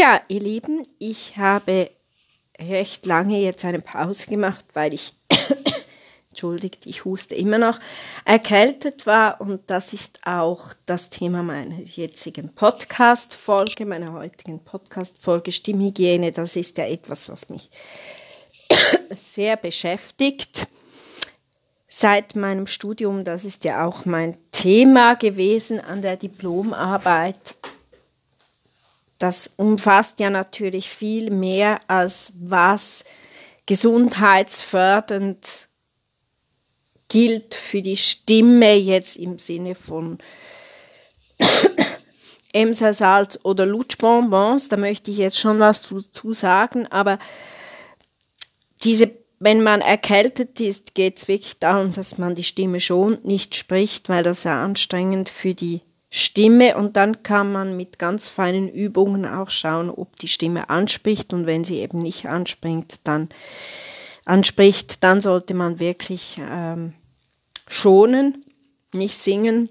[0.00, 1.90] Ja, ihr Lieben, ich habe
[2.56, 5.12] recht lange jetzt eine Pause gemacht, weil ich,
[6.30, 7.80] entschuldigt, ich huste immer noch,
[8.24, 16.30] erkältet war und das ist auch das Thema meiner jetzigen Podcast-Folge, meiner heutigen Podcast-Folge Stimmhygiene.
[16.30, 17.68] Das ist ja etwas, was mich
[19.16, 20.68] sehr beschäftigt
[21.88, 23.24] seit meinem Studium.
[23.24, 27.57] Das ist ja auch mein Thema gewesen an der Diplomarbeit.
[29.18, 33.04] Das umfasst ja natürlich viel mehr als was
[33.66, 35.68] gesundheitsfördernd
[37.08, 40.18] gilt für die Stimme jetzt im Sinne von
[42.52, 44.68] Emsersalz oder Lutschbonbons.
[44.68, 47.18] Da möchte ich jetzt schon was dazu sagen, aber
[48.84, 53.54] diese, wenn man erkältet ist, geht es wirklich darum, dass man die Stimme schon nicht
[53.54, 55.80] spricht, weil das ja anstrengend für die
[56.10, 61.34] Stimme und dann kann man mit ganz feinen Übungen auch schauen, ob die Stimme anspricht
[61.34, 63.28] und wenn sie eben nicht anspringt, dann
[64.24, 66.94] anspricht, dann sollte man wirklich ähm,
[67.66, 68.44] schonen,
[68.92, 69.68] nicht singen.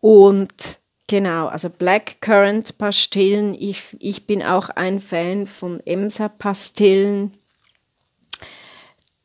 [0.00, 7.32] Und genau, also Blackcurrant Pastillen, ich, ich bin auch ein Fan von Emser Pastillen,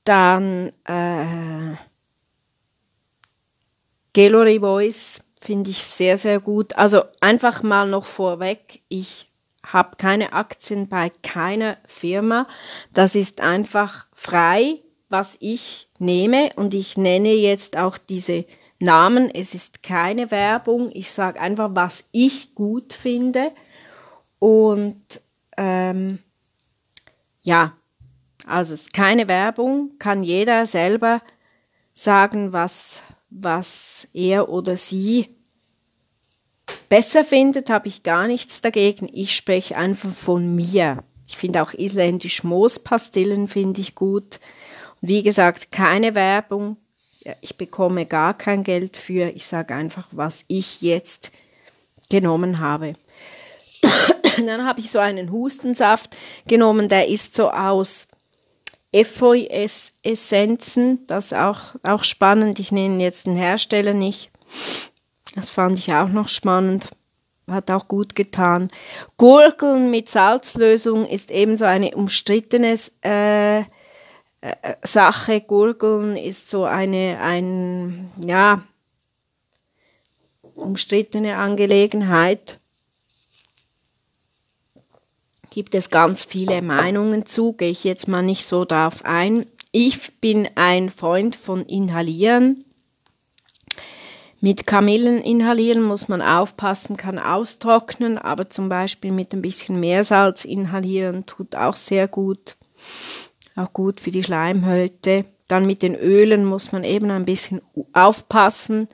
[0.04, 1.76] dann äh,
[4.14, 6.78] Gallery Voice finde ich sehr, sehr gut.
[6.78, 9.30] Also einfach mal noch vorweg, ich
[9.66, 12.48] habe keine Aktien bei keiner Firma.
[12.94, 18.46] Das ist einfach frei, was ich nehme und ich nenne jetzt auch diese
[18.80, 19.30] Namen.
[19.34, 20.90] Es ist keine Werbung.
[20.94, 23.52] Ich sage einfach, was ich gut finde.
[24.40, 25.22] Und
[25.56, 26.20] ähm,
[27.44, 27.74] ja,
[28.46, 31.22] also es ist keine Werbung, kann jeder selber
[31.94, 33.04] sagen, was,
[33.34, 35.30] was er oder sie
[36.90, 39.10] besser findet, habe ich gar nichts dagegen.
[39.12, 41.04] Ich spreche einfach von mir.
[41.28, 44.40] Ich finde auch isländisch Moospastillen finde ich gut.
[45.02, 46.78] Und wie gesagt, keine Werbung.
[47.42, 49.30] Ich bekomme gar kein Geld für.
[49.30, 51.32] Ich sage einfach, was ich jetzt
[52.10, 52.94] genommen habe.
[54.46, 56.16] Dann habe ich so einen Hustensaft
[56.48, 58.08] genommen, der ist so aus
[58.94, 61.06] Efeu-Essenzen.
[61.08, 62.60] Das auch, auch spannend.
[62.60, 64.32] Ich nenne jetzt den Hersteller nicht.
[65.36, 66.90] Das fand ich auch noch spannend.
[67.50, 68.70] Hat auch gut getan.
[69.18, 73.66] Gurgeln mit Salzlösung ist ebenso eine umstrittene äh, äh,
[74.84, 75.42] Sache.
[75.42, 78.64] Gurgeln ist so eine, ein, ja,
[80.56, 82.60] umstrittene Angelegenheit.
[85.54, 89.46] Gibt es ganz viele Meinungen zu, gehe ich jetzt mal nicht so darauf ein.
[89.72, 92.66] Ich bin ein Freund von Inhalieren.
[94.42, 100.44] Mit Kamillen inhalieren muss man aufpassen, kann austrocknen, aber zum Beispiel mit ein bisschen Meersalz
[100.44, 102.56] inhalieren tut auch sehr gut.
[103.56, 105.26] Auch gut für die Schleimhäute.
[105.48, 107.62] Dann mit den Ölen muss man eben ein bisschen
[107.94, 108.88] aufpassen.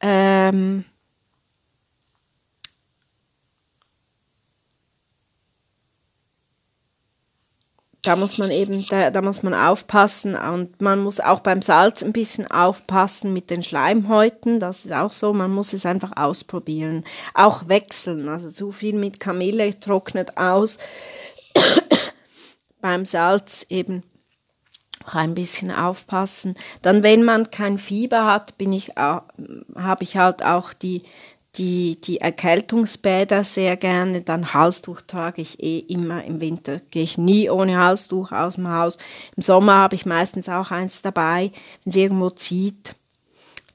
[0.00, 0.84] Ähm,
[8.04, 12.02] da muss man eben, da, da muss man aufpassen und man muss auch beim Salz
[12.02, 17.04] ein bisschen aufpassen mit den Schleimhäuten, das ist auch so, man muss es einfach ausprobieren.
[17.34, 20.78] Auch wechseln, also zu viel mit Kamille trocknet aus.
[22.80, 24.02] beim Salz eben
[25.06, 26.54] auch ein bisschen aufpassen.
[26.82, 29.24] Dann, wenn man kein Fieber hat, bin ich, habe
[30.00, 31.02] ich halt auch die
[31.56, 34.22] die, die Erkältungsbäder sehr gerne.
[34.22, 36.24] Dann Halstuch trage ich eh immer.
[36.24, 38.98] Im Winter gehe ich nie ohne Halstuch aus dem Haus.
[39.36, 41.52] Im Sommer habe ich meistens auch eins dabei,
[41.84, 42.94] wenn es irgendwo zieht.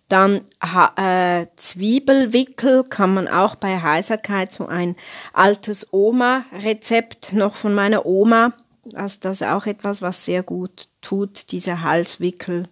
[0.10, 0.42] Dann
[0.98, 4.96] äh, Zwiebelwickel kann man auch bei Heiserkeit, so ein
[5.34, 8.54] altes Oma-Rezept noch von meiner Oma.
[8.96, 12.64] Also das ist auch etwas, was sehr gut tut, dieser Halswickel.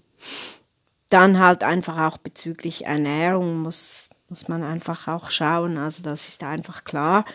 [1.10, 5.78] Dann halt einfach auch bezüglich Ernährung muss muss man einfach auch schauen.
[5.78, 7.26] Also das ist einfach klar,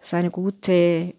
[0.00, 1.14] dass eine gute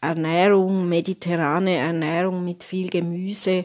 [0.00, 3.64] Ernährung, mediterrane Ernährung mit viel Gemüse,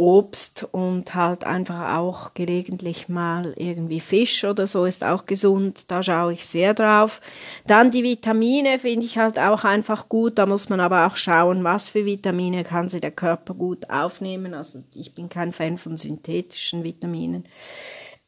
[0.00, 5.90] Obst und halt einfach auch gelegentlich mal irgendwie Fisch oder so ist auch gesund.
[5.90, 7.20] Da schaue ich sehr drauf.
[7.66, 10.38] Dann die Vitamine finde ich halt auch einfach gut.
[10.38, 14.54] Da muss man aber auch schauen, was für Vitamine kann sie der Körper gut aufnehmen.
[14.54, 17.44] Also ich bin kein Fan von synthetischen Vitaminen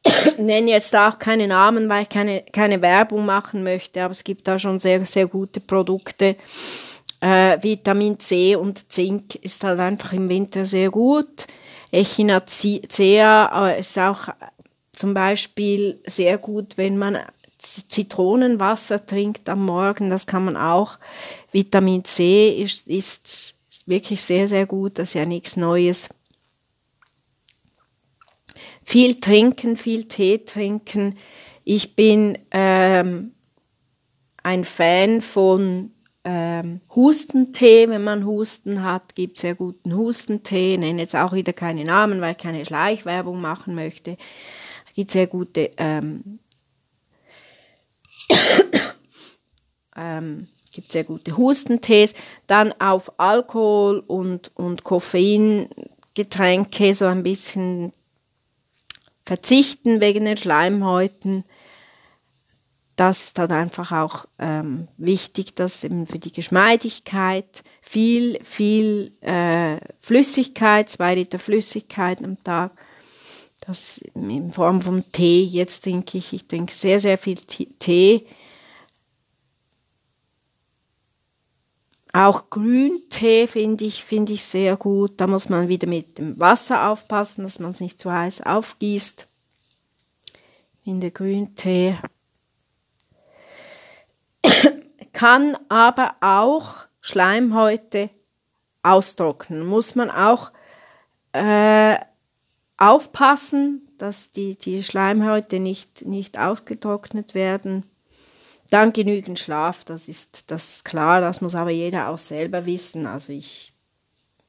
[0.37, 4.47] nenne jetzt auch keine Namen, weil ich keine, keine Werbung machen möchte, aber es gibt
[4.47, 6.35] da schon sehr, sehr gute Produkte.
[7.21, 11.47] Äh, Vitamin C und Zink ist halt einfach im Winter sehr gut.
[11.91, 14.29] Echinacea äh, ist auch
[14.93, 17.19] zum Beispiel sehr gut, wenn man
[17.87, 20.97] Zitronenwasser trinkt am Morgen, das kann man auch.
[21.51, 23.55] Vitamin C ist, ist
[23.85, 26.09] wirklich sehr, sehr gut, das ist ja nichts Neues.
[28.83, 31.15] Viel trinken, viel Tee trinken.
[31.63, 33.33] Ich bin ähm,
[34.43, 35.91] ein Fan von
[36.25, 40.73] ähm, Hustentee, wenn man Husten hat, gibt sehr guten Hustentee.
[40.73, 44.17] Ich nenne jetzt auch wieder keine Namen, weil ich keine Schleichwerbung machen möchte.
[44.87, 46.39] Es gibt sehr gute ähm,
[49.95, 52.13] ähm, gibt sehr gute Hustentees.
[52.47, 57.93] Dann auf Alkohol und, und Koffeingetränke so ein bisschen
[59.25, 61.43] verzichten wegen den Schleimhäuten.
[62.95, 69.77] Das ist halt einfach auch ähm, wichtig, dass eben für die Geschmeidigkeit viel, viel äh,
[69.99, 72.71] Flüssigkeit, zwei Liter Flüssigkeit am Tag,
[73.61, 78.27] das in Form von Tee, jetzt trinke ich, ich trinke sehr, sehr viel Tee,
[82.15, 85.13] Auch Grüntee finde ich, finde ich sehr gut.
[85.17, 89.27] Da muss man wieder mit dem Wasser aufpassen, dass man es nicht zu heiß aufgießt.
[90.83, 91.97] In der Grüntee.
[95.11, 98.11] Kann aber auch Schleimhäute
[98.83, 99.65] austrocknen.
[99.65, 100.51] Muss man auch
[101.31, 101.97] äh,
[102.77, 107.89] aufpassen, dass die, die Schleimhäute nicht, nicht ausgetrocknet werden.
[108.73, 113.05] Dann genügend Schlaf, das ist das klar, das muss aber jeder auch selber wissen.
[113.05, 113.71] Also ich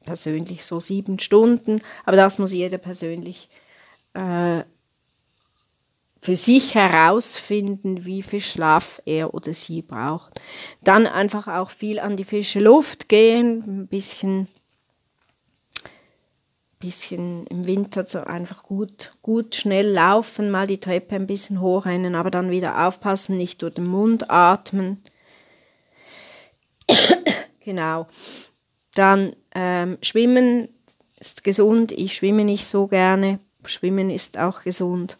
[0.03, 3.49] persönlich so sieben Stunden, aber das muss jeder persönlich
[4.15, 4.63] äh,
[6.19, 10.41] für sich herausfinden, wie viel Schlaf er oder sie braucht.
[10.83, 14.47] Dann einfach auch viel an die frische Luft gehen, ein bisschen
[16.85, 22.13] bisschen im Winter so einfach gut, gut schnell laufen, mal die Treppe ein bisschen hochrennen,
[22.13, 25.01] aber dann wieder aufpassen, nicht durch den Mund atmen.
[27.59, 28.07] genau.
[28.93, 30.69] Dann ähm, Schwimmen
[31.19, 31.91] ist gesund.
[31.91, 33.39] Ich schwimme nicht so gerne.
[33.65, 35.17] Schwimmen ist auch gesund.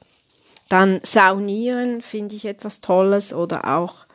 [0.70, 4.06] Dann Saunieren finde ich etwas Tolles oder auch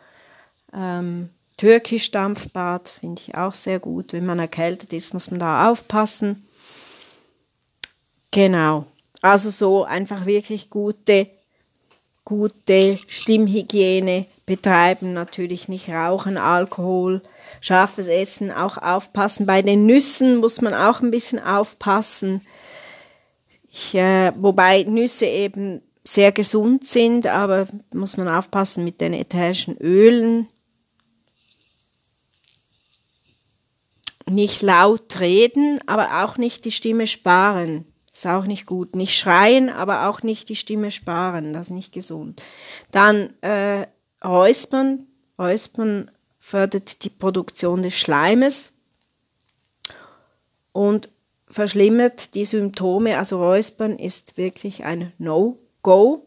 [0.73, 4.12] ähm, Türkisch Dampfbad finde ich auch sehr gut.
[4.12, 6.47] Wenn man erkältet ist, muss man da aufpassen.
[8.31, 8.87] Genau.
[9.23, 11.29] Also so einfach wirklich gute,
[12.25, 17.23] gute Stimmhygiene betreiben, natürlich nicht rauchen, Alkohol,
[17.61, 19.47] scharfes Essen, auch aufpassen.
[19.47, 22.47] Bei den Nüssen muss man auch ein bisschen aufpassen.
[23.71, 29.76] Ich, äh, wobei Nüsse eben sehr gesund sind, aber muss man aufpassen mit den ätherischen
[29.76, 30.49] Ölen.
[34.26, 37.90] Nicht laut reden, aber auch nicht die Stimme sparen.
[38.21, 38.97] Ist auch nicht gut.
[38.97, 41.55] Nicht schreien, aber auch nicht die Stimme sparen.
[41.55, 42.43] Das ist nicht gesund.
[42.91, 43.87] Dann äh,
[44.23, 45.07] Räuspern.
[45.39, 48.75] Räuspern fördert die Produktion des Schleimes
[50.73, 51.09] und
[51.49, 53.17] verschlimmert die Symptome.
[53.17, 56.27] Also Räuspern ist wirklich ein No-Go.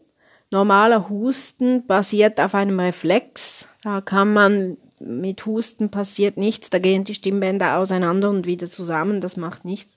[0.50, 3.68] Normaler Husten basiert auf einem Reflex.
[3.84, 6.70] Da kann man mit Husten passiert nichts.
[6.70, 9.20] Da gehen die Stimmbänder auseinander und wieder zusammen.
[9.20, 9.96] Das macht nichts.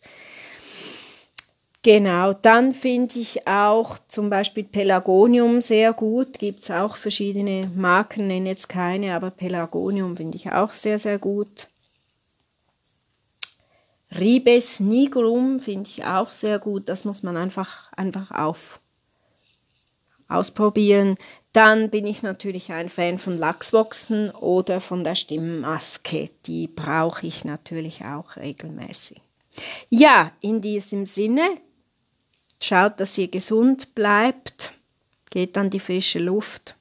[1.87, 6.37] Genau, dann finde ich auch zum Beispiel Pelagonium sehr gut.
[6.37, 11.17] Gibt es auch verschiedene Marken, nenne jetzt keine, aber Pelagonium finde ich auch sehr, sehr
[11.17, 11.69] gut.
[14.19, 16.89] Ribes nigrum finde ich auch sehr gut.
[16.89, 18.81] Das muss man einfach, einfach auf,
[20.27, 21.15] ausprobieren.
[21.53, 26.31] Dann bin ich natürlich ein Fan von Lachsboxen oder von der Stimmmaske.
[26.47, 29.21] Die brauche ich natürlich auch regelmäßig.
[29.89, 31.61] Ja, in diesem Sinne
[32.61, 34.73] Schaut, dass ihr gesund bleibt,
[35.29, 36.75] geht an die frische Luft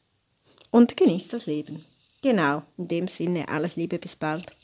[0.70, 1.84] und genießt das Leben.
[2.22, 4.55] Genau, in dem Sinne alles Liebe, bis bald.